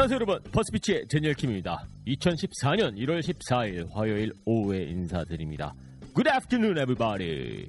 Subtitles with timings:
[0.00, 0.42] 안녕하세요 여러분.
[0.50, 1.86] 퍼스피치의 제니얼 킴입니다.
[2.06, 5.74] 2014년 1월 14일 화요일 오후에 인사드립니다.
[6.14, 7.68] Good afternoon everybody.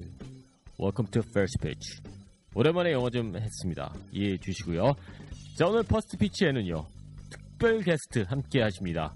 [0.80, 2.02] Welcome to First Pitch.
[2.56, 3.94] 오랜만에 영어 좀 했습니다.
[4.14, 4.94] 이해해 주시고요.
[5.58, 6.86] 자 오늘 First Pitch에는요
[7.30, 9.14] 특별 게스트 함께 하십니다.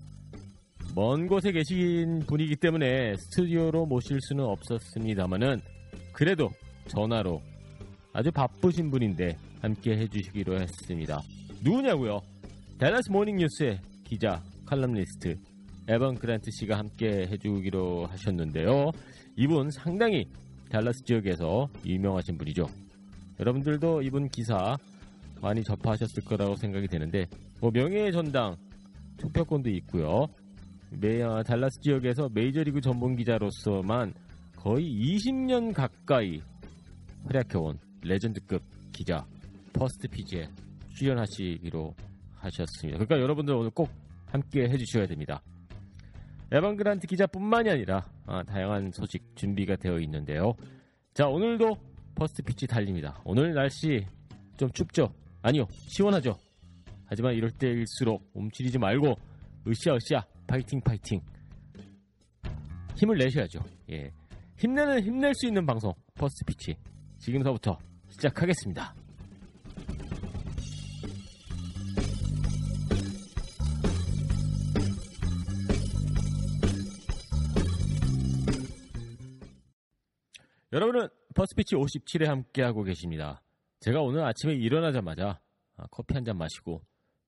[0.94, 5.62] 먼 곳에 계신 분이기 때문에 스튜디오로 모실 수는 없었습니다만은
[6.12, 6.50] 그래도
[6.90, 7.42] 전화로
[8.12, 11.22] 아주 바쁘신 분인데 함께 해주시기로 했습니다.
[11.64, 12.35] 누구냐고요?
[12.78, 15.38] 달라스 모닝 뉴스의 기자 칼럼니스트
[15.88, 18.92] 에번 그란트 씨가 함께 해주기로 하셨는데요.
[19.38, 20.26] 이분 상당히
[20.70, 22.66] 달라스 지역에서 유명하신 분이죠.
[23.40, 24.76] 여러분들도 이분 기사
[25.42, 27.28] 많이 접하셨을 거라고 생각이 되는데
[27.62, 28.58] 뭐 명예의 전당
[29.18, 30.28] 투표권도 있고요.
[30.90, 34.14] 메, 어, 달라스 지역에서 메이저리그 전문 기자로서만
[34.58, 36.42] 거의 20년 가까이
[37.24, 39.26] 활약해온 레전드급 기자
[39.72, 40.50] First Pitch에
[40.96, 41.94] 출연하시기로
[42.46, 42.98] 하셨습니다.
[42.98, 43.90] 그러니까 여러분들 오늘 꼭
[44.28, 45.42] 함께 해주셔야 됩니다.
[46.52, 50.54] 에반 그란트 기자뿐만이 아니라 아, 다양한 소식 준비가 되어 있는데요.
[51.14, 51.78] 자 오늘도
[52.16, 53.20] First Pitch 달립니다.
[53.26, 54.06] 오늘 날씨
[54.58, 55.14] 좀 춥죠?
[55.42, 56.38] 아니요 시원하죠.
[57.06, 59.16] 하지만 이럴 때일수록 움츠리지 말고
[59.68, 61.22] 으쌰으쌰 파이팅 파이팅
[62.96, 63.60] 힘을 내셔야죠.
[63.92, 64.12] 예.
[64.58, 66.76] 힘내는 힘낼 수 있는 방송 First Pitch
[67.20, 67.78] 지금서부터
[68.10, 68.96] 시작하겠습니다.
[80.76, 83.42] 여러분은 First Pitch 57에 함께하고 계십니다.
[83.80, 85.40] 제가 오늘 아침에 일어나자마자
[85.78, 86.82] 아, 커피 한 잔 마시고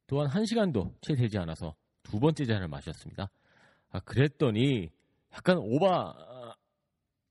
[0.05, 3.29] 또한 한 시간도 채 되지 않아서 두 번째 잔을 마셨습니다.
[3.89, 4.89] 아, 그랬더니
[5.33, 6.55] 약간 오바 아,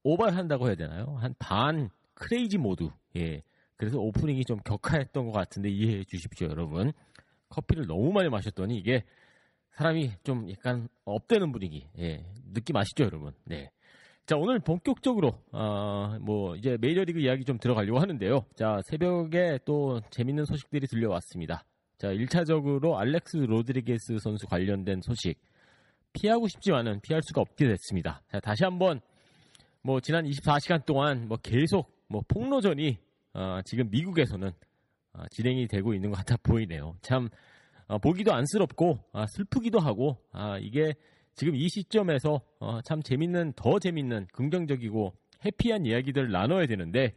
[0.05, 1.17] 오바를 한다고 해야 되나요?
[1.19, 2.89] 한 반 crazy 모드.
[3.17, 3.43] 예.
[3.77, 6.93] 그래서 오프닝이 좀 격하했던 것 같은데 이해해 주십시오, 여러분.
[7.51, 9.05] 커피를 너무 많이 마셨더니 이게
[9.73, 11.87] 사람이 좀 약간 up되는 분위기.
[11.99, 12.25] 예.
[12.55, 13.35] 느낌 아시죠, 여러분?
[13.45, 13.71] 네.
[14.27, 18.45] 자, 오늘 본격적으로 어, 뭐 이제 메이저리그 이야기 좀 들어가려고 하는데요.
[18.57, 21.65] 자, 새벽에 또 재밌는 소식들이 들려왔습니다.
[21.97, 25.39] 자, 1차적으로 알렉스 로드리게스 선수 관련된 소식.
[26.13, 28.21] 피하고 싶지만은 피할 수가 없게 됐습니다.
[28.29, 29.01] 자, 다시 한번
[29.81, 32.99] 뭐 지난 24시간 동안 뭐 계속 뭐 폭로전이
[33.35, 34.51] 어, 지금 미국에서는
[35.13, 36.97] 어, 진행이 되고 있는 것 같아 보이네요.
[37.01, 37.29] 참
[37.87, 40.95] 어, 보기도 안쓰럽고 아, 슬프기도 하고 아, 이게
[41.37, 45.13] 지금 이 시점에서 어, 참 재밌는 더 재밌는 긍정적이고
[45.45, 47.15] 해피한 이야기들을 나눠야 되는데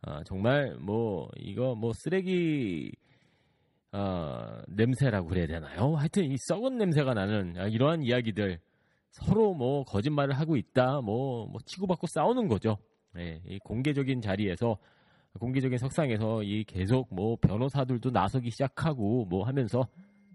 [0.00, 2.90] 아, 정말 뭐 이거 뭐 쓰레기
[3.92, 5.94] 어, 냄새라고 그래야 되나요?
[5.96, 8.58] 하여튼 이 썩은 냄새가 나는 아, 이러한 이야기들
[9.10, 12.78] 서로 뭐 거짓말을 하고 있다, 뭐, 뭐 치고받고 싸우는 거죠.
[13.18, 14.78] 예, 이 공개적인 자리에서
[15.38, 19.86] 공개적인 석상에서 이 계속 뭐 변호사들도 나서기 시작하고 뭐 하면서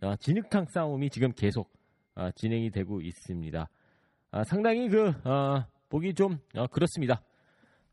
[0.02, 1.77] 아, 진흙탕 싸움이 지금 계속
[2.18, 3.70] 아, 진행이 되고 있습니다.
[4.32, 7.22] 아, 상당히 그 아, 보기 좀 아, 그렇습니다.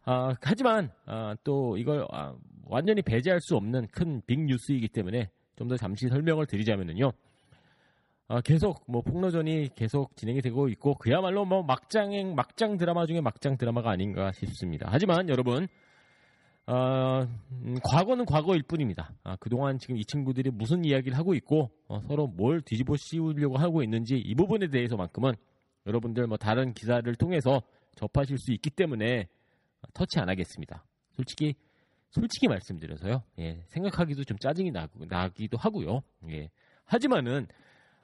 [0.04, 2.34] 아, 하지만 아, 또 이걸 아,
[2.64, 7.12] 완전히 배제할 수 없는 큰 빅 뉴스이기 때문에 좀 더 잠시 설명을 드리자면은요.
[8.28, 13.58] 아, 계속 뭐 폭로전이 계속 진행이 되고 있고 그야말로 뭐 막장 막장 드라마 중에 막장
[13.58, 14.88] 드라마가 아닌가 싶습니다.
[14.90, 15.68] 하지만 여러분
[16.66, 19.12] 어, 음, 과거는 과거일 뿐입니다.
[19.22, 23.82] 아, 그동안 지금 이 친구들이 무슨 이야기를 하고 있고 어, 서로 뭘 뒤집어 씌우려고 하고
[23.82, 25.34] 있는지 이 부분에 대해서만큼은
[25.86, 27.62] 여러분들 뭐 다른 기사를 통해서
[27.96, 29.28] 접하실 수 있기 때문에
[29.92, 30.84] 터치 안 하겠습니다.
[31.12, 31.54] 솔직히
[32.08, 33.22] 솔직히 말씀드려서요.
[33.40, 36.00] 예, 생각하기도 좀 짜증이 나고, 나기도 하고요.
[36.30, 36.48] 예.
[36.84, 37.46] 하지만은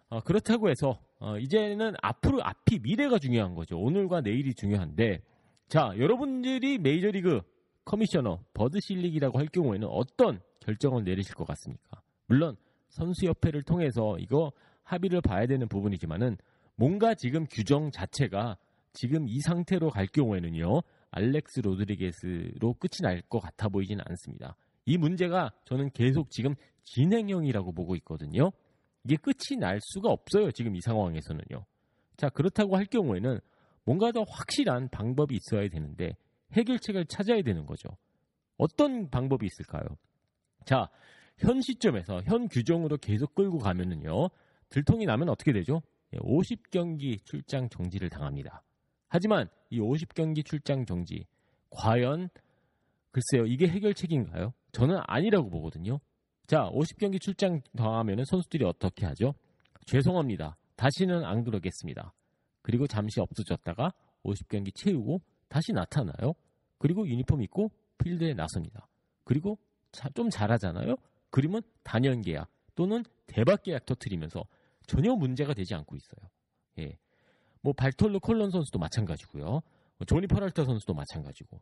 [0.09, 3.79] 어, 그렇다고 해서 어, 이제는 앞으로 앞이 미래가 중요한 거죠.
[3.79, 5.23] 오늘과 내일이 중요한데
[5.69, 7.43] 자 여러분들이 메이저리그
[7.85, 12.03] 커미셔너 버드 실릭이라고 할 경우에는 어떤 결정을 내리실 것 같습니까?
[12.27, 12.57] 물론
[12.89, 14.53] 선수협회를 통해서 이거
[14.85, 16.37] 합의를 봐야 되는 부분이지만은
[16.77, 18.57] 뭔가 지금 규정 자체가
[18.93, 20.81] 지금 이 상태로 갈 경우에는요.
[21.13, 24.57] 알렉스 로드리게스로 끝이 날 것 같아 보이지는 않습니다.
[24.87, 26.55] 이 문제가 저는 계속 지금
[26.85, 28.51] 진행형이라고 보고 있거든요.
[29.05, 30.51] 이게 끝이 날 수가 없어요.
[30.53, 31.65] 지금 이 상황에서는요.
[32.17, 33.39] 자, 그렇다고 할 경우에는
[33.85, 36.17] 뭔가 더 확실한 방법이 있어야 되는데
[36.53, 37.89] 해결책을 찾아야 되는 거죠.
[38.57, 39.85] 어떤 방법이 있을까요?
[40.65, 40.89] 자,
[41.39, 44.29] 현 시점에서 현 규정으로 계속 끌고 가면은요.
[44.69, 45.83] 들통이 나면 어떻게 되죠?
[46.13, 48.63] 50경기 출장 정지를 당합니다.
[49.09, 51.27] 하지만 이 50경기 출장 정지
[51.71, 52.29] 과연
[53.11, 54.53] 글쎄요 이게 해결책인가요?
[54.73, 55.99] 저는 아니라고 보거든요.
[56.47, 59.35] 자 50경기 출장 당하면 선수들이 어떻게 하죠?
[59.87, 60.57] 죄송합니다.
[60.77, 62.13] 다시는 안 그러겠습니다.
[62.63, 63.93] 그리고 잠시 없어졌다가
[64.25, 65.21] 50경기 채우고
[65.51, 66.33] 다시 나타나요.
[66.79, 68.89] 그리고 유니폼 입고 필드에 나섭니다.
[69.25, 69.59] 그리고
[69.93, 70.97] 자, 좀 잘하잖아요.
[71.29, 74.45] 그러면 단연 계약 또는 대박 계약 터트리면서
[74.87, 76.31] 전혀 문제가 되지 않고 있어요.
[76.79, 76.97] 예.
[77.61, 79.45] 뭐 발톨로 콜론 선수도 마찬가지고요.
[79.45, 81.61] 뭐 조니 퍼랄타 선수도 마찬가지고.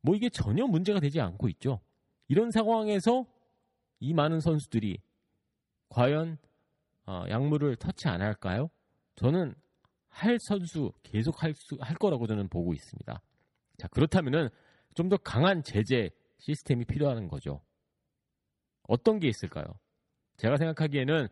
[0.00, 1.80] 뭐 이게 전혀 문제가 되지 않고 있죠.
[2.28, 3.26] 이런 상황에서
[4.00, 4.98] 이 많은 선수들이
[5.88, 6.38] 과연
[7.06, 8.70] 어, 약물을 터치 안 할까요?
[9.16, 9.54] 저는
[10.14, 13.20] 할 선수 계속 할, 수, 할 거라고 저는 보고 있습니다.
[13.78, 14.48] 자, 그렇다면은
[14.94, 17.60] 좀 더 강한 제재 시스템이 필요한 거죠.
[18.84, 19.64] 어떤 게 있을까요?
[20.36, 21.26] 제가 생각하기에는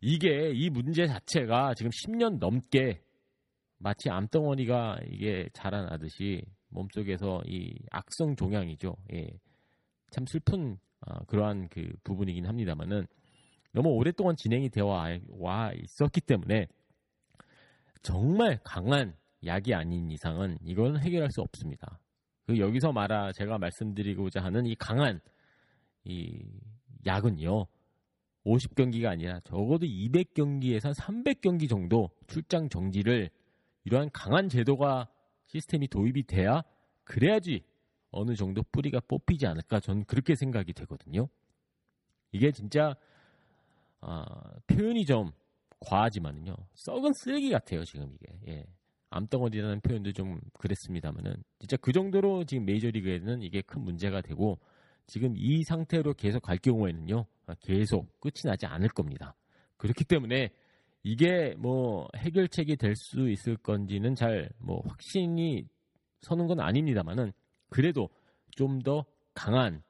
[0.00, 3.02] 이게 이 문제 자체가 지금 10년 넘게
[3.78, 8.96] 마치 암덩어리가 이게 자라나듯이 몸속에서 이 악성 종양이죠.
[9.12, 9.28] 예.
[10.10, 13.06] 참 슬픈 어, 그러한 그 부분이긴 합니다만은
[13.72, 16.68] 너무 오랫동안 진행이 되어 와 있었기 때문에
[18.04, 21.98] 정말 강한 약이 아닌 이상은 이건 해결할 수 없습니다.
[22.46, 25.20] 그 여기서 말아 제가 말씀드리고자 하는 이 강한
[26.04, 26.44] 이
[27.06, 27.66] 약은요.
[28.44, 33.30] 50경기가 아니라 적어도 200경기에서 300경기 정도 출장 정지를
[33.84, 35.08] 이러한 강한 제도가
[35.46, 36.62] 시스템이 도입이 돼야
[37.04, 37.64] 그래야지
[38.10, 41.26] 어느 정도 뿌리가 뽑히지 않을까 저는 그렇게 생각이 되거든요.
[42.32, 42.94] 이게 진짜
[44.02, 44.24] 어,
[44.66, 45.32] 표현이 좀
[45.86, 48.66] 과하지만은요 썩은 쓰레기 같아요 지금 이게 예.
[49.10, 54.58] 암덩어리라는 표현도 좀 그랬습니다만은 진짜 그 정도로 지금 메이저리그에는 이게 큰 문제가 되고
[55.06, 57.24] 지금 이 상태로 계속 갈 경우에는요
[57.60, 59.36] 계속 끝이 나지 않을 겁니다.
[59.76, 60.50] 그렇기 때문에
[61.04, 65.64] 이게 뭐 해결책이 될 수 있을 건지는 잘 뭐 확신이
[66.22, 67.32] 서는 건 아닙니다만은
[67.70, 68.08] 그래도
[68.56, 69.04] 좀 더
[69.34, 69.82] 강한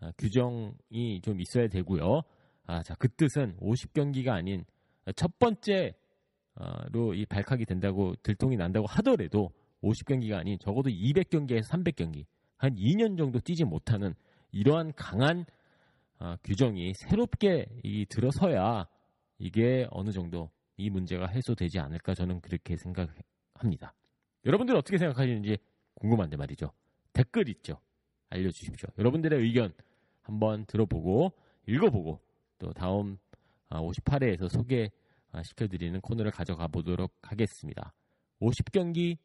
[0.00, 2.22] 아, 규정이 좀 있어야 되고요.
[2.66, 4.64] 아, 자, 그 뜻은 50경기가 아닌
[5.16, 5.92] 첫 번째로
[7.14, 9.50] 이 발칵이 된다고 들통이 난다고 하더라도
[9.82, 12.24] 50경기가 아닌 적어도 200경기에서 300경기
[12.56, 14.14] 한 2년 정도 뛰지 못하는
[14.50, 15.44] 이러한 강한
[16.18, 18.88] 아, 규정이 새롭게 이 들어서야
[19.38, 23.94] 이게 어느 정도 이 문제가 해소되지 않을까 저는 그렇게 생각합니다.
[24.44, 25.58] 여러분들 어떻게 생각하시는지
[25.94, 26.72] 궁금한데 말이죠.
[27.12, 27.80] 댓글 있죠.
[28.30, 28.88] 알려주십시오.
[28.98, 29.72] 여러분들의 의견
[30.22, 31.32] 한번 들어보고
[31.66, 32.20] 읽어보고
[32.58, 33.18] 또 다음
[33.70, 34.44] 58회에서
[35.32, 37.92] 아, 소개시켜드리는 코너를 가져가 보도록 하겠습니다.
[38.40, 39.18] 50경기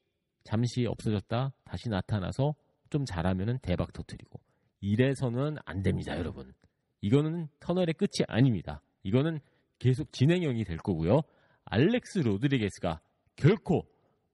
[0.43, 2.55] 잠시 없어졌다 다시 나타나서
[2.89, 4.39] 좀 잘하면 대박 터트리고
[4.81, 6.53] 이래서는 안 됩니다, 여러분.
[7.01, 8.81] 이거는 터널의 끝이 아닙니다.
[9.03, 9.39] 이거는
[9.79, 11.21] 계속 진행형이 될 거고요.
[11.65, 12.99] 알렉스 로드리게스가
[13.35, 13.87] 결코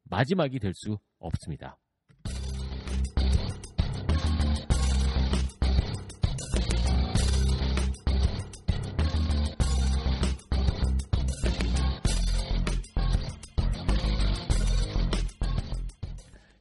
[0.04, 1.78] 마지막이 될 수 없습니다.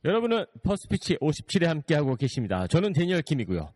[0.08, 2.66] 여러분은 First Pitch 57에 함께하고 계십니다.
[2.66, 3.68] 저는 데니얼 김이고요.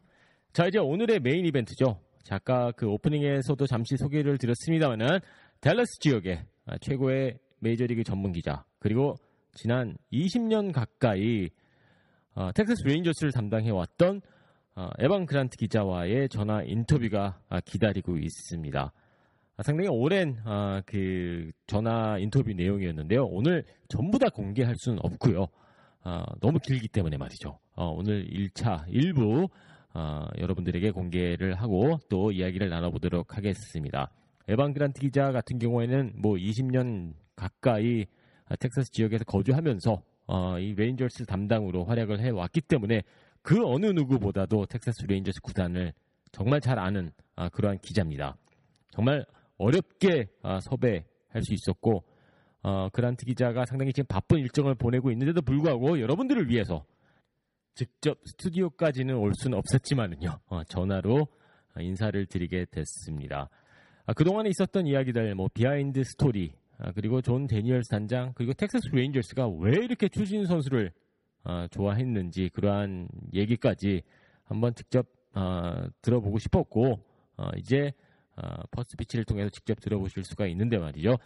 [0.54, 2.00] 자, 이제 오늘의 메인 이벤트죠.
[2.30, 5.18] 아까 그 오프닝에서도 잠시 소개를 드렸습니다만은
[5.60, 6.42] 댈러스 지역의
[6.80, 9.14] 최고의 메이저리그 전문 기자 그리고
[9.52, 11.50] 지난 20년 가까이
[12.34, 14.22] 어, 텍사스 레인저스를 담당해 왔던
[14.76, 18.92] 어, 에반 그란트 기자와의 전화 인터뷰가 아, 기다리고 있습니다.
[19.58, 23.22] 아, 상당히 오랜 아, 그 전화 인터뷰 내용이었는데요.
[23.26, 25.48] 오늘 전부 다 공개할 수는 없고요.
[26.04, 27.58] 아, 너무 길기 때문에 말이죠.
[27.74, 29.48] 어, 오늘 1차 1부
[29.94, 34.10] 어, 여러분들에게 공개를 하고 또 이야기를 나눠보도록 하겠습니다.
[34.48, 38.06] 에반 그란트 기자 같은 경우에는 뭐 20년 가까이
[38.58, 43.02] 텍사스 지역에서 거주하면서 어, 이 레인저스 담당으로 활약을 해왔기 때문에
[43.42, 45.92] 그 어느 누구보다도 텍사스 레인저스 구단을
[46.32, 48.36] 정말 잘 아는 아, 그러한 기자입니다.
[48.90, 49.24] 정말
[49.58, 52.04] 어렵게 아, 섭외할 수 있었고
[52.62, 56.84] 어, 그란트 기자가 상당히 지금 바쁜 일정을 보내고 있는데도 불구하고 여러분들을 위해서
[57.74, 61.26] 직접 스튜디오까지는 올 수는 없었지만은요 어, 전화로
[61.80, 63.48] 인사를 드리게 됐습니다.
[64.04, 69.48] 아, 그동안에 있었던 이야기들, 뭐 비하인드 스토리, 아, 그리고 존 데니얼스 단장, 그리고 텍사스 레인저스가
[69.48, 70.92] 왜 이렇게 추신수 선수를
[71.44, 74.02] 아, 좋아했는지 그러한 얘기까지
[74.44, 77.00] 한번 직접 아, 들어보고 싶었고
[77.36, 77.92] 어, 이제
[78.36, 81.16] 아, First Pitch를 통해서 직접 들어보실 수가 있는데 말이죠.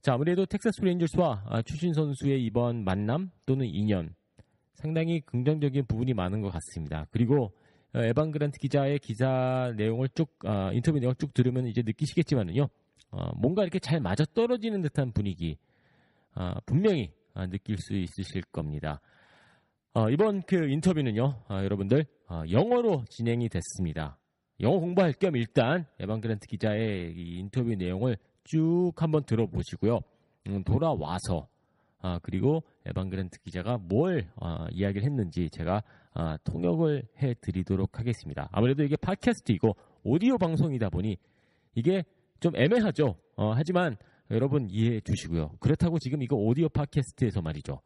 [0.00, 4.14] 자 아무래도 텍사스 레인저스와 아, 추신수 선수의 이번 만남 또는 인연
[4.74, 7.06] 상당히 긍정적인 부분이 많은 것 같습니다.
[7.10, 7.52] 그리고
[7.92, 12.68] 어, 에반 그란트 기자의 기사 내용을 쭉 아, 인터뷰 내용을 쭉 들으면 이제 느끼시겠지만은요.
[13.10, 15.58] 어, 뭔가 이렇게 잘 맞아 떨어지는 듯한 분위기
[16.34, 19.00] 아, 분명히 아, 느낄 수 있으실 겁니다.
[19.94, 24.16] 어, 이번 그 인터뷰는요, 아, 여러분들 아, 영어로 진행이 됐습니다.
[24.60, 28.16] 영어 공부할 겸 일단 에반 그란트 기자의 이 인터뷰 내용을
[28.48, 30.00] 쭉 한번 들어보시고요.
[30.48, 31.48] 음, 돌아와서
[32.00, 35.82] 아, 그리고 에반 그란트 기자가 뭘 아, 이야기를 했는지 제가
[36.14, 38.48] 아, 통역을 해드리도록 하겠습니다.
[38.50, 41.18] 아무래도 이게 팟캐스트이고 오디오 방송이다 보니
[41.74, 42.04] 이게
[42.40, 43.16] 좀 애매하죠.
[43.36, 43.96] 어, 하지만
[44.30, 45.50] 여러분 이해해 주시고요.
[45.60, 47.82] 그렇다고 지금 이거 오디오 팟캐스트에서 말이죠.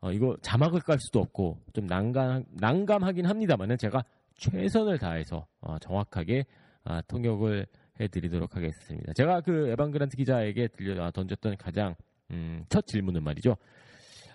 [0.00, 4.02] 어, 이거 자막을 깔 수도 없고 좀 난감, 난감하긴 합니다만은 제가
[4.34, 6.44] 최선을 다해서 어, 정확하게
[6.82, 7.66] 아, 통역을
[8.00, 9.12] 해드리도록 하겠습니다.
[9.14, 11.94] 제가 그 에반 그란트 기자에게 들려 아, 던졌던 가장
[12.30, 13.56] 음, 첫 질문은 말이죠.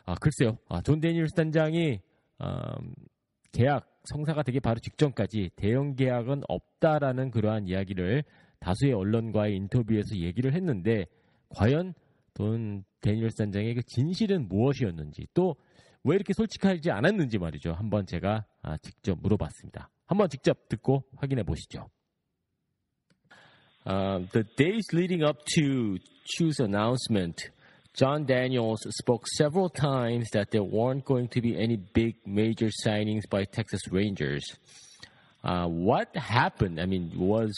[0.06, 0.58] 아, 글쎄요.
[0.70, 2.00] 아, 존 데니얼스 단장이
[2.41, 2.94] 음,
[3.51, 8.24] 계약 성사가 되기 바로 직전까지 대형 계약은 없다라는 그러한 이야기를
[8.60, 11.06] 다수의 언론과의 인터뷰에서 얘기를 했는데
[11.50, 11.94] 과연
[12.34, 15.56] 존 데니얼스 단장의 그 진실은 무엇이었는지 또
[16.03, 17.74] 왜 이렇게 솔직하지 않았는지 말이죠.
[17.74, 19.89] 한번 제가 아, 직접 물어봤습니다.
[20.08, 21.89] 한번 직접 듣고 확인해 보시죠.
[23.86, 27.50] Um, the days leading up to Chu's announcement,
[27.94, 33.28] John Daniels spoke several times that there weren't going to be any big major signings
[33.30, 34.46] by Texas Rangers.
[35.44, 36.80] Uh, what happened?
[36.80, 37.52] I mean, was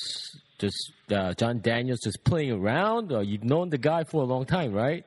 [0.60, 3.12] just uh, John Daniels just playing around?
[3.12, 5.06] Or you've known the guy for a long time, right?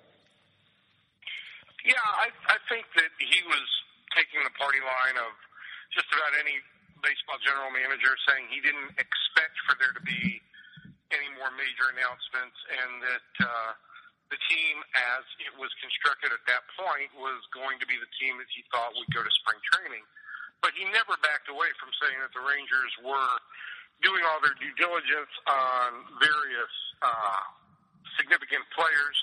[1.85, 3.67] Yeah, I, I think that he was
[4.15, 5.33] taking the party line of
[5.95, 6.61] just about any
[7.01, 10.43] baseball general manager saying he didn't expect for there to be
[11.15, 13.73] any more major announcements and that uh,
[14.31, 14.77] the team
[15.15, 18.67] as it was constructed at that point was going to be the team that he
[18.75, 20.03] thought would go to spring training.
[20.65, 23.35] But he never backed away from saying that the Rangers were
[24.03, 27.45] doing all their due diligence on various uh,
[28.19, 29.17] significant players.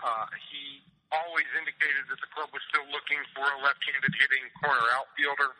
[0.00, 0.80] Uh, he
[1.12, 5.52] always indicated that the club was still looking for a left-handed hitting corner outfielder.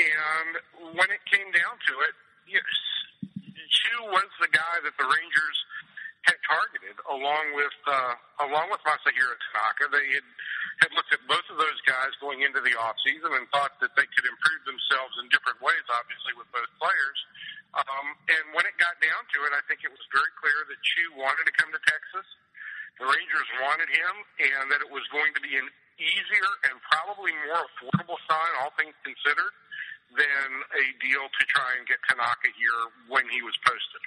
[0.00, 0.50] And
[0.96, 2.14] when it came down to it,
[2.48, 2.74] yes,
[3.80, 5.58] Chu was the guy that the Rangers
[6.28, 9.88] had targeted, along with uh, along with Masahiro Tanaka.
[9.88, 10.26] They had
[10.84, 13.92] had looked at both of those guys going into the off season and thought that
[13.96, 17.18] they could improve themselves in different ways, obviously with both players.
[17.76, 20.78] Um, and when it got down to it, I think it was very clear that
[20.80, 22.26] Chu wanted to come to Texas.
[22.98, 24.14] The Rangers wanted him,
[24.52, 25.68] and that it was going to be an
[26.00, 29.52] easier and probably more affordable sign, all things considered,
[30.16, 34.02] than a deal to try and get Tanaka here when he was posted.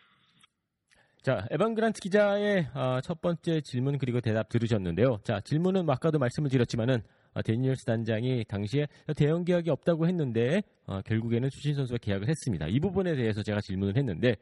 [1.24, 5.19] 자, 에반 그란트 기자의 어, 첫 번째 질문 그리고 대답 들으셨는데요.
[5.24, 7.01] 자, 질문은 아까도 말씀을 드렸지만은
[7.33, 12.67] 어, 데니얼스 단장이 당시에 대형 계약이 없다고 했는데 어, 결국에는 추신 선수가 계약을 했습니다.
[12.67, 14.36] 이 부분에 대해서 제가 질문을 했는데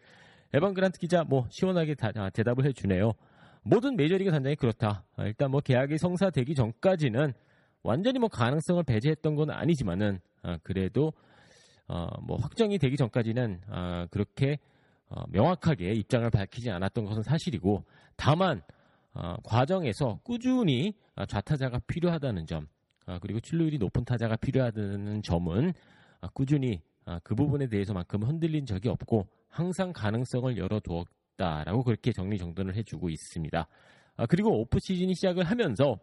[0.53, 3.11] 에반 그란트 기자 뭐 시원하게 다, 아, 대답을 해주네요.
[3.63, 5.03] 모든 메이저리그 단장이 그렇다.
[5.15, 7.33] 아, 일단 뭐 계약이 성사되기 전까지는
[7.83, 11.13] 완전히 뭐 가능성을 배제했던 건 아니지만은 아, 그래도
[11.87, 14.59] 어, 뭐 확정이 되기 전까지는 아, 그렇게
[15.09, 17.83] 어, 명확하게 입장을 밝히지 않았던 것은 사실이고
[18.15, 18.61] 다만
[19.13, 22.67] 어, 과정에서 꾸준히 아, 좌타자가 필요하다는 점
[23.05, 25.73] 아, 그리고 출루율이 높은 타자가 필요하다는 점은
[26.21, 33.09] 아, 꾸준히 아, 그 부분에 대해서만큼 흔들린 적이 없고 항상 가능성을 열어두었다라고 그렇게 정리정돈을 해주고
[33.09, 33.67] 있습니다.
[34.17, 35.97] 아, 그리고 오프 시즌이 시작을 하면서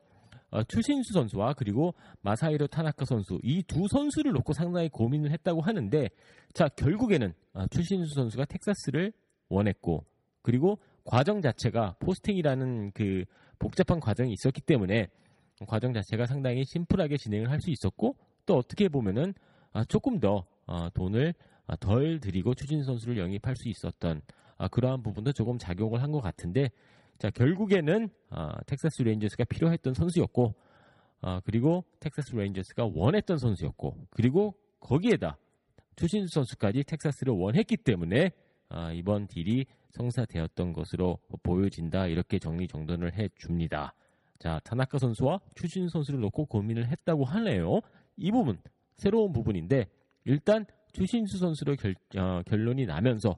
[0.51, 6.09] 어, 추신수 선수와 그리고 마사이로 타나카 선수 이 두 선수를 놓고 상당히 고민을 했다고 하는데
[6.55, 9.13] 자 결국에는 아, 추신수 선수가 텍사스를
[9.51, 10.05] 원했고
[10.43, 13.25] 그리고 과정 자체가 포스팅이라는 그
[13.59, 15.09] 복잡한 과정이 있었기 때문에
[15.67, 19.35] 과정 자체가 상당히 심플하게 진행을 할 수 있었고 또 어떻게 보면은
[19.73, 21.35] 아, 조금 더 어, 돈을
[21.67, 24.23] 아, 덜 들이고 추신수 선수를 영입할 수 있었던
[24.57, 26.71] 아, 그러한 부분도 조금 작용을 한 것 같은데
[27.19, 30.55] 자 결국에는 아, 텍사스 레인저스가 필요했던 선수였고
[31.21, 35.37] 아, 그리고 텍사스 레인저스가 원했던 선수였고 그리고 거기에다
[35.97, 38.31] 추신수 선수까지 텍사스를 원했기 때문에
[38.69, 43.95] 아, 이번 deal이 성사되었던 것으로 보여진다 이렇게 정리 정돈을 해줍니다.
[44.39, 47.81] 자 타나카 선수와 추신수 선수를 놓고 고민을 했다고 하네요.
[48.17, 48.59] 이 부분
[48.97, 49.87] 새로운 부분인데
[50.25, 53.37] 일단 추신수 선수로 결, 어, 결론이 나면서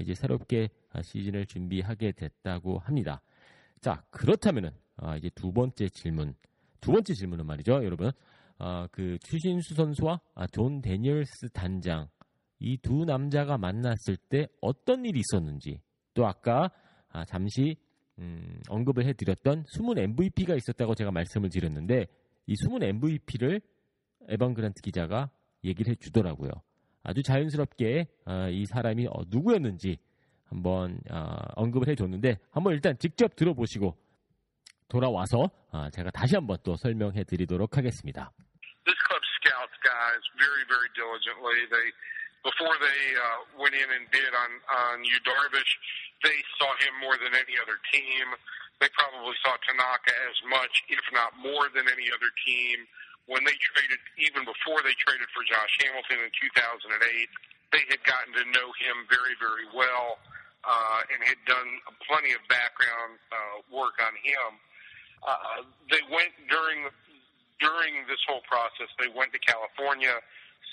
[0.00, 3.20] 이제 새롭게 아, 시즌을 준비하게 됐다고 합니다.
[3.80, 6.34] 자, 그렇다면은 아, 이제 두 번째 질문.
[6.80, 8.10] 두 번째 질문은 말이죠, 여러분.
[8.58, 12.08] 아, 그 추신수 선수와 아, 존 데니얼스 단장
[12.60, 15.80] 이 두 남자가 만났을 때 어떤 일이 있었는지
[16.14, 16.70] 또 아까
[17.10, 17.76] 아, 잠시
[18.18, 22.06] 음, 언급을 해드렸던 숨은 MVP가 있었다고 제가 말씀을 드렸는데
[22.46, 23.60] 이 숨은 MVP를
[24.28, 25.30] 에반 그란트 기자가
[25.64, 26.50] 얘기를 해주더라고요.
[27.02, 29.98] 아주 자연스럽게 아, 이 사람이 어, 누구였는지
[30.53, 33.95] 한번 아, 언급을 해줬는데 한번 일단 직접 들어보시고
[34.87, 38.31] 돌아와서 아, 제가 다시 한번 또 설명해 드리도록 하겠습니다.
[38.89, 41.69] this club scouts guys very, very diligently.
[41.69, 41.87] They
[42.41, 45.71] before they uh, went in and bid on on you Darvish,
[46.25, 48.25] they saw him more than any other team.
[48.81, 52.87] They probably saw Tanaka as much, if not more, than any other team.
[53.27, 57.29] When they traded, even before they traded for Josh Hamilton in 2008,
[57.75, 60.17] they had gotten to know him very, very well
[60.64, 61.68] uh, and had done
[62.08, 64.50] plenty of background uh, work on him.
[65.24, 66.88] Uh, they went during
[67.60, 68.90] during this whole process.
[68.98, 70.20] They went to California,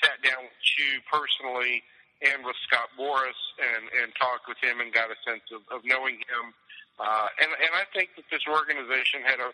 [0.03, 1.83] sat down with Chu personally
[2.19, 5.85] and with Scott Boris, and and talked with him and got a sense of, of
[5.85, 6.51] knowing him.
[6.99, 9.51] Uh, and and I think that this organization had a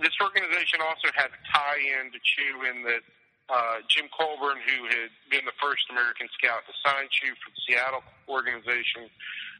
[0.00, 3.04] this organization also had a tie in to Chu in that
[3.48, 7.60] uh, Jim Colburn, who had been the first American scout to sign Chu for the
[7.66, 9.06] Seattle organization,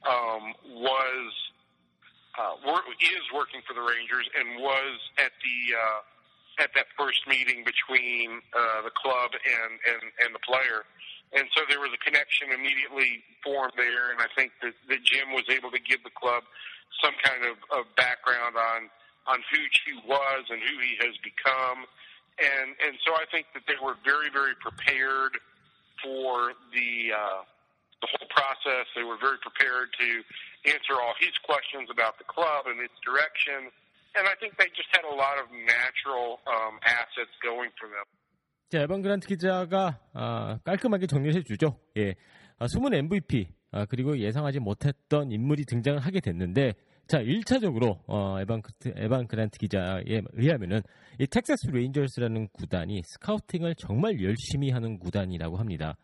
[0.07, 1.31] um, was
[2.39, 6.01] uh, wor- is working for the Rangers and was at the uh,
[6.63, 10.85] at that first meeting between uh, the club and, and and the player.
[11.35, 15.35] And so there was a connection immediately formed there, and I think that, that Jim
[15.35, 16.47] was able to give the club
[17.03, 18.91] some kind of, of background on
[19.27, 21.83] on who Chu was and who he has become,
[22.40, 25.38] and and so I think that they were very very prepared
[26.02, 27.42] for the uh,
[28.02, 28.90] the whole process.
[28.98, 30.10] They were very prepared to
[30.66, 33.70] answer all his questions about the club and its direction,
[34.18, 38.08] and I think they just had a lot of natural um, assets going for them.
[38.72, 41.78] 자, 에반 그란트 기자가 아, 깔끔하게 정리해 주죠.
[41.98, 42.16] 예.
[42.58, 46.74] 아, 숨은 MVP 아, 그리고 예상하지 못했던 인물이 등장을 하게 됐는데
[47.07, 50.83] 자, 1차적으로 어, 에반, 그- 에반 그란트 기자에 의하면은
[51.21, 55.97] 이 텍사스 레인저스라는 구단이 scouting을 정말 열심히 하는 구단이라고 합니다.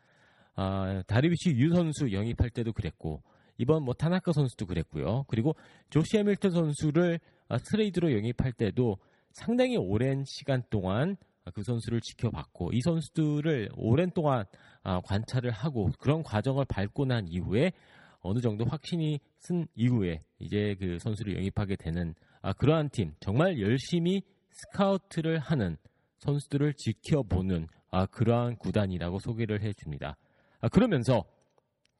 [0.55, 3.21] 아, 다르비슈 유 선수 영입할 때도 그랬고
[3.59, 5.25] 이번 뭐 타나카 선수도 그랬고요.
[5.27, 5.57] 그리고
[5.91, 8.99] 조시 해밀턴 선수를 아, 트레이드로 영입할 때도
[9.33, 14.45] 상당히 오랜 시간 동안 아, 그 선수를 지켜봤고 이 선수들을 오랜 동안
[14.85, 17.73] 아, 관찰을 하고 그런 과정을 밟고 난 이후에
[18.23, 24.23] 어느 정도 확신이 선 이후에 이제 그 선수를 영입하게 되는 아, 그러한 팀 정말 열심히
[24.51, 25.77] 스카우트를 하는
[26.19, 30.17] 선수들을 지켜보는 아, 그러한 구단이라고 소개를 해줍니다.
[30.61, 31.25] 아, 그러면서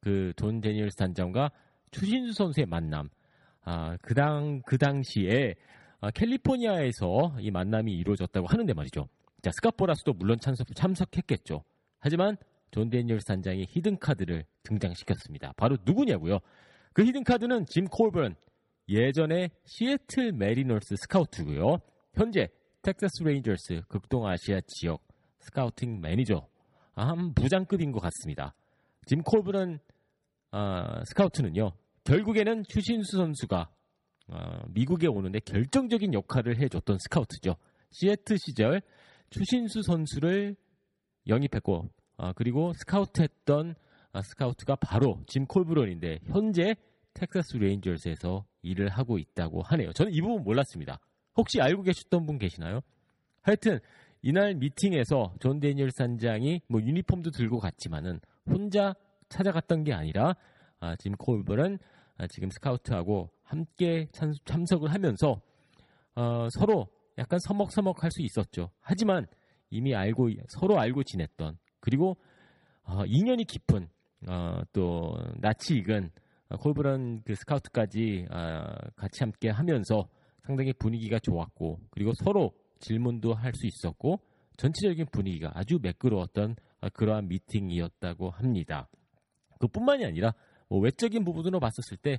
[0.01, 1.51] 그 존 데니얼스 단장과
[1.93, 3.09] 추신수 선수의 만남
[3.65, 5.55] 아, 그 당, 그 당시에
[6.01, 9.09] 아, 캘리포니아에서 이 만남이 이루어졌다고 하는데 말이죠.
[9.41, 11.63] 자, 스캇 보라스도 물론 참석, 참석했겠죠.
[12.01, 12.37] 하지만
[12.73, 15.53] 존 데니얼스 단장이 히든 카드를 등장시켰습니다.
[15.57, 16.39] 바로 누구냐고요?
[16.93, 18.35] 그 히든 카드는 짐 콜번
[18.89, 21.79] 예전에 시애틀 매리너스 스카우트고요.
[22.15, 22.49] 현재
[22.83, 25.03] 텍사스 레인저스 극동아시아 지역
[25.41, 26.47] scouting 매니저
[26.95, 28.55] 아, 한 부장급인 것 같습니다.
[29.07, 29.79] 짐 콜번
[30.51, 31.73] 아, 스카우트는요.
[32.05, 33.71] 결국에는 추신수 선수가
[34.29, 37.57] 어, 미국에 오는데 결정적인 역할을 해줬던 스카우트죠.
[37.91, 38.83] 시애틀 시절
[39.31, 40.57] 추신수 선수를
[41.29, 41.89] 영입했고
[42.23, 43.75] 아, 그리고 스카우트했던
[44.13, 46.77] 아, 스카우트가 바로 짐 콜번인데 현재
[47.15, 49.93] 텍사스 레인저스에서 일을 하고 있다고 하네요.
[49.93, 51.01] 저는 이 부분 몰랐습니다.
[51.37, 52.81] 혹시 알고 계셨던 분 계시나요?
[53.41, 53.81] 하여튼
[54.23, 58.95] 이날 미팅에서 존 데니얼스 단장이 뭐 유니폼도 들고 갔지만은 혼자
[59.29, 60.37] 찾아갔던 게 아니라
[60.79, 61.81] 아, 짐 콜번
[62.19, 65.41] 아, 지금 스카우트하고 함께 참, 참석을 하면서
[66.15, 66.87] 어, 서로
[67.19, 68.71] 약간 서먹서먹할 수 있었죠.
[68.81, 69.27] 하지만
[69.71, 72.17] 이미 알고 서로 알고 지냈던 그리고
[72.85, 73.89] 어, 인연이 깊은
[74.29, 76.11] 어, 또 낯이 익은
[76.49, 80.09] 어, 콜번 그 스카우트까지 아, 같이 함께 하면서
[80.43, 84.21] 상당히 분위기가 좋았고 그리고 서로 질문도 할 수 있었고
[84.57, 88.89] 전체적인 분위기가 아주 매끄러웠던 아, 그러한 미팅이었다고 합니다.
[89.61, 90.33] 그뿐만이 아니라
[90.69, 92.19] 뭐 외적인 부분으로 봤었을 때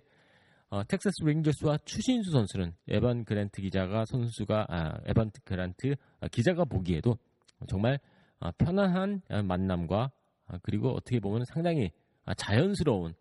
[0.69, 7.17] 어, 텍사스 레인저스와 추신수 선수는 에반 그랜트 기자가 선수가 아, 에반 그란트 아, 기자가 보기에도
[7.67, 8.12] 정말 아,
[8.51, 10.11] 편안한 아, 만남과
[10.47, 11.91] 아, 그리고 어떻게 보면 상당히
[12.25, 13.13] 아, 자연스러운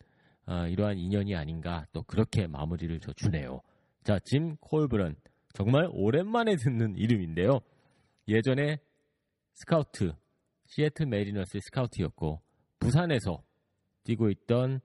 [0.47, 3.61] 아, 이러한 인연이 아닌가 또 그렇게 마무리를 저 주네요.
[4.05, 5.17] 자, 짐 콜브런
[5.55, 7.61] 정말 오랜만에 듣는 이름인데요.
[8.29, 8.79] 예전에
[9.55, 10.13] 스카우트
[10.67, 12.41] 시애틀 메리너스의 스카우트였고
[12.79, 13.43] 부산에서
[14.05, 14.81] 뛰고 있던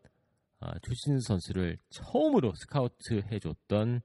[0.60, 4.02] 아, 추신수 선수를 처음으로 스카우트 해줬던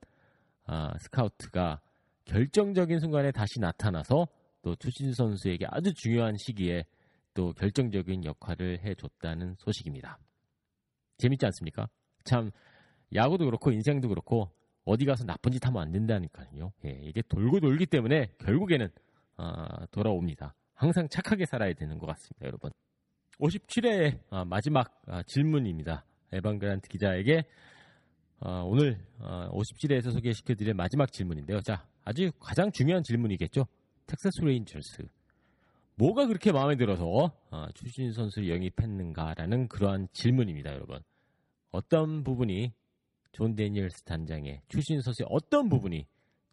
[0.65, 1.81] 아, 스카우트가
[2.25, 4.29] 결정적인 순간에 다시 나타나서
[4.63, 6.85] 또 추신수 선수에게 아주 중요한 시기에
[7.35, 10.19] 또 결정적인 역할을 해줬다는 소식입니다.
[11.19, 11.89] 재밌지 않습니까?
[12.25, 12.51] 참
[13.15, 14.51] 야구도 그렇고 인생도 그렇고
[14.85, 16.73] 어디 가서 나쁜 짓 하면 안 된다니까요.
[16.85, 18.89] 예, 이게 돌고 돌기 때문에 결국에는
[19.37, 20.55] 아, 돌아옵니다.
[20.75, 22.71] 항상 착하게 살아야 되는 것 같습니다, 여러분.
[23.39, 26.05] 57회 아, 마지막 아, 질문입니다.
[26.33, 27.45] 에반 그란트 기자에게
[28.41, 31.61] 아, 오늘 57회에서 소개시켜드릴 마지막 질문인데요.
[31.61, 33.67] 자, 아주 가장 중요한 질문이겠죠.
[34.07, 35.09] 텍사스 레인저스.
[35.97, 37.33] 뭐가 그렇게 마음에 들어서
[37.75, 41.03] 추신수 선수를 영입했는가라는 그러한 질문입니다, 여러분.
[41.71, 42.73] 어떤 부분이
[43.33, 46.07] 존 데니엘스 단장의 추신수 선수의 어떤 부분이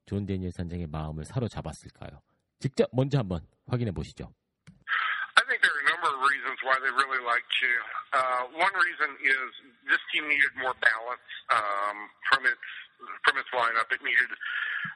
[0.05, 2.21] 존 데니엘스 단장의 마음을 사로잡았을까요?
[2.59, 4.33] 직접 먼저 한번 확인해 보시죠.
[6.19, 7.75] Reasons why they really liked you.
[8.13, 9.49] Uh, one reason is
[9.87, 12.67] this team needed more balance um, from its
[13.23, 13.87] from its lineup.
[13.91, 14.29] It needed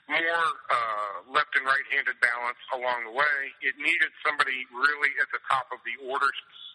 [0.10, 3.40] more uh, left and right-handed balance along the way.
[3.64, 6.28] It needed somebody really at the top of the order,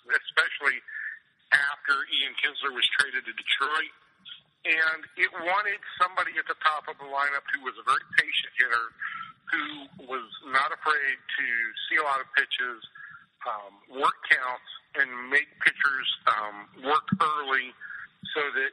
[0.08, 0.80] especially
[1.52, 3.94] after Ian Kinsler was traded to Detroit.
[4.68, 8.52] And it wanted somebody at the top of the lineup who was a very patient
[8.58, 8.86] hitter,
[9.48, 9.64] who
[10.12, 11.46] was not afraid to
[11.88, 12.80] see a lot of pitches,
[13.48, 17.72] um, work counts, and make pitchers um, work early
[18.34, 18.72] so that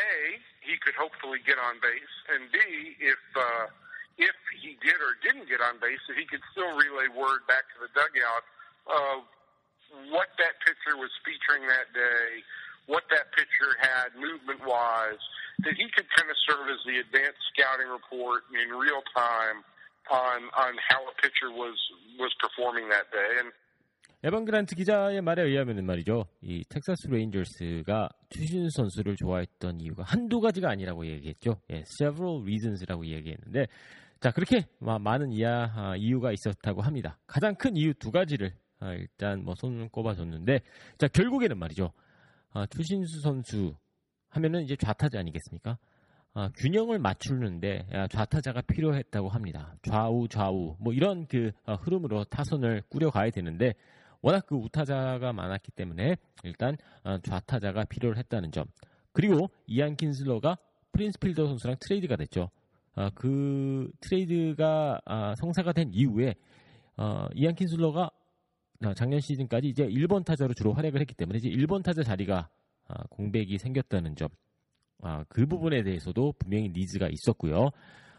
[0.00, 2.60] A, he could hopefully get on base, and B,
[3.00, 3.72] if uh,
[4.20, 7.64] if he did or didn't get on base, that he could still relay word back
[7.72, 8.44] to the dugout
[8.84, 9.24] of
[10.12, 12.44] what that pitcher was featuring that day,
[12.84, 15.22] what that pitcher had movement wise,
[15.64, 19.64] that he could kind of serve as the advanced scouting report in real time
[20.12, 21.80] on on how a pitcher was
[22.20, 23.40] was performing that day.
[23.40, 23.56] And
[24.24, 26.24] 에반 그란트 기자의 말에 의하면 말이죠.
[26.42, 31.60] 이 텍사스 레인저스가 추신수 선수를 좋아했던 이유가 한두 가지가 아니라고 얘기했죠.
[31.70, 33.68] 예, several reasons라고 얘기했는데
[34.18, 37.16] 자, 그렇게 많은 이야, 아, 이유가 있었다고 합니다.
[37.28, 40.62] 가장 큰 이유 두 가지를 아, 일단 뭐 손을 꼽아줬는데
[40.98, 41.92] 자, 결국에는 말이죠.
[42.50, 43.76] 아, 추신수 선수
[44.30, 45.78] 하면은 이제 좌타자 아니겠습니까?
[46.34, 49.76] 아, 균형을 맞추는데 좌타자가 필요했다고 합니다.
[49.88, 53.74] 좌우 좌우 뭐 이런 그 어, 흐름으로 타선을 꾸려가야 되는데
[54.22, 58.64] 워낙 그 우타자가 많았기 때문에 일단 어, 좌타자가 필요했다는 점.
[59.12, 60.58] 그리고 이안 킨슬러가
[60.92, 62.50] 프린스 필더 선수랑 트레이드가 됐죠.
[62.94, 66.34] 어, 그 트레이드가 아, 성사가 된 이후에
[66.96, 68.10] 어, 이안 킨슬러가
[68.96, 72.48] 작년 시즌까지 이제 1번 타자로 주로 활약을 했기 때문에 이제 1번 타자 자리가
[72.88, 74.28] 아, 공백이 생겼다는 점.
[75.02, 77.70] 아, 그 부분에 대해서도 분명히 니즈가 있었고요.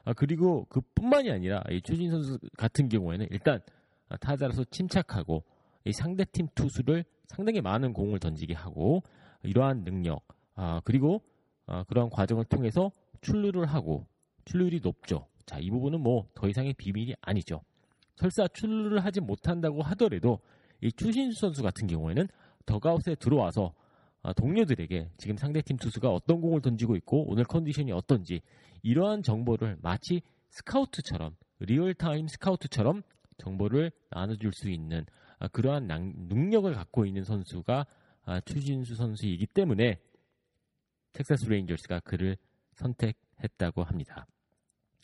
[0.05, 3.59] 아, 그리고 그뿐만이 아니라 이 추진 선수 같은 경우에는 일단
[4.21, 5.43] 타자로서 침착하고
[5.85, 9.01] 이 상대팀 투수를 상당히 많은 공을 던지게 하고
[9.43, 10.21] 이러한 능력
[10.55, 11.21] 아, 그리고
[11.65, 14.07] 아, 그러한 과정을 통해서 출루를 하고
[14.45, 15.27] 출루율이 높죠.
[15.45, 17.61] 자, 이 부분은 뭐 더 이상의 비밀이 아니죠.
[18.15, 20.39] 설사 출루를 하지 못한다고 하더라도
[20.81, 22.27] 이 추신수 선수 같은 경우에는
[22.65, 23.73] 더그아웃에 들어와서
[24.21, 28.41] 아, 동료들에게 지금 상대팀 투수가 어떤 공을 던지고 있고 오늘 컨디션이 어떤지
[28.83, 33.03] 이러한 정보를 마치 스카우트처럼 real time 스카우트처럼
[33.37, 35.05] 정보를 나눠줄 수 있는
[35.39, 37.86] 아, 그러한 능력을 갖고 있는 선수가
[38.25, 39.99] 아, 추신수 선수이기 때문에
[41.13, 42.38] 텍사스 레인저스가 그를
[42.73, 44.28] 선택했다고 합니다.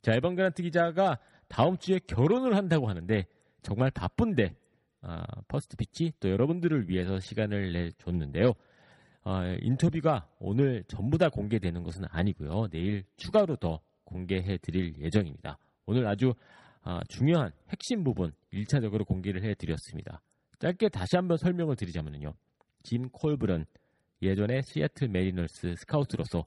[0.02, 1.18] 자, 에반 그란트 기자가
[1.48, 3.26] 다음 주에 결혼을 한다고 하는데
[3.62, 4.56] 정말 바쁜데
[5.02, 8.54] 아, 퍼스트 피치 또 여러분들을 위해서 시간을 내줬는데요.
[9.24, 12.68] 아, 인터뷰가 오늘 전부 다 공개되는 것은 아니고요.
[12.70, 15.58] 내일 추가로 더 공개해 드릴 예정입니다.
[15.86, 16.34] 오늘 아주
[16.82, 20.22] 아, 중요한 핵심 부분 1차적으로 공개를 해 드렸습니다.
[20.60, 22.34] 짧게 다시 한번 설명을 드리자면요.
[22.84, 23.66] 짐 콜브런
[24.22, 26.46] 예전에 시애틀 메리너스 스카우트로서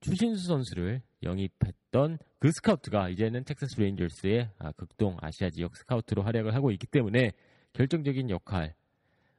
[0.00, 6.72] 추신수 선수를 영입했던 그 스카우트가 이제는 텍사스 레인저스의 아, 극동 아시아 지역 스카우트로 활약을 하고
[6.72, 7.30] 있기 때문에
[7.72, 8.74] 결정적인 역할.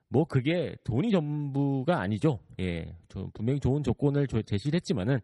[0.08, 2.40] 뭐 그게 돈이 전부가 아니죠.
[2.60, 2.96] 예,
[3.34, 5.20] 분명히 좋은 조건을 제시를 했지만은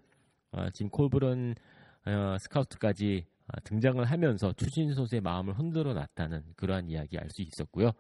[0.51, 1.55] 어, 짐 콜브런
[2.05, 7.91] 어, 스카우트까지 아, 등장을 하면서 추신수 선수의 마음을 흔들어 놨다는 그러한 이야기 알 수 있었고요.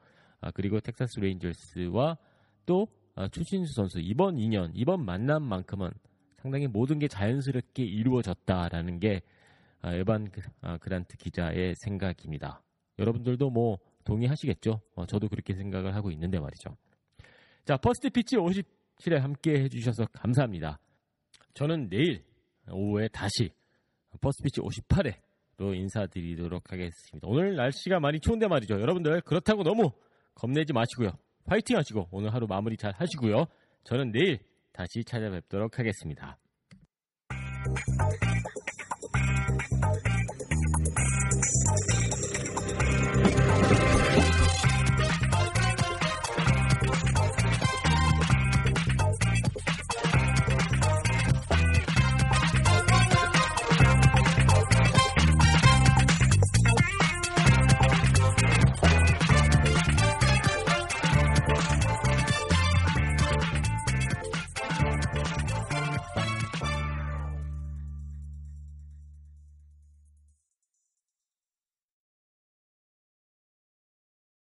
[0.41, 2.17] 아, 그리고 텍사스 레인저스와
[2.65, 5.89] 또 아, 추신수 선수 이번 2년 이번 만남만큼은
[6.37, 9.21] 상당히 모든 게 자연스럽게 이루어졌다라는 게
[9.81, 10.29] 아, 에반
[10.79, 12.61] 그란트 기자의 생각입니다.
[12.97, 14.81] 여러분들도 뭐 동의하시겠죠?
[14.95, 16.75] 어, 저도 그렇게 생각을 하고 있는데 말이죠.
[17.65, 20.79] 자, 퍼스트 피치 57에 함께 해주셔서 감사합니다.
[21.53, 22.23] 저는 내일
[22.71, 23.51] 오후에 다시
[24.21, 25.28] 퍼스트 피치 58회
[25.59, 27.27] 로 인사드리도록 하겠습니다.
[27.27, 28.79] 오늘 날씨가 많이 추운데 말이죠.
[28.79, 29.91] 여러분들 그렇다고 너무
[30.33, 31.11] 겁내지 마시고요.
[31.45, 33.45] 파이팅 하시고 오늘 하루 마무리 잘 하시고요.
[33.83, 34.39] 저는 내일
[34.71, 36.37] 다시 찾아뵙도록 하겠습니다.